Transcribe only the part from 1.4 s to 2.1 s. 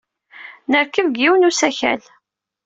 n usakal.